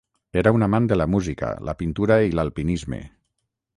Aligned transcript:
Era 0.41 0.53
un 0.55 0.65
amant 0.67 0.87
de 0.91 0.95
la 1.01 1.07
música, 1.15 1.51
la 1.69 1.77
pintura 1.83 2.17
i 2.29 2.33
l'alpinisme. 2.39 3.03